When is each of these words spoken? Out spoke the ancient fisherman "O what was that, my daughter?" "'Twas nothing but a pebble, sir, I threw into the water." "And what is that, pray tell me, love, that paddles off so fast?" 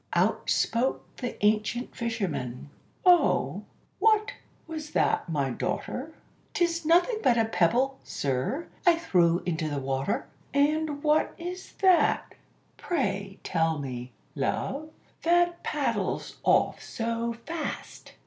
Out 0.13 0.49
spoke 0.49 1.17
the 1.17 1.35
ancient 1.45 1.95
fisherman 1.95 2.71
"O 3.05 3.65
what 3.99 4.31
was 4.65 4.93
that, 4.93 5.29
my 5.29 5.51
daughter?" 5.51 6.11
"'Twas 6.55 6.83
nothing 6.87 7.19
but 7.23 7.37
a 7.37 7.45
pebble, 7.45 7.99
sir, 8.03 8.65
I 8.83 8.95
threw 8.95 9.43
into 9.45 9.69
the 9.69 9.77
water." 9.79 10.25
"And 10.55 11.03
what 11.03 11.35
is 11.37 11.73
that, 11.83 12.33
pray 12.77 13.37
tell 13.43 13.77
me, 13.77 14.11
love, 14.33 14.89
that 15.21 15.61
paddles 15.61 16.37
off 16.43 16.81
so 16.81 17.33
fast?" 17.45 18.13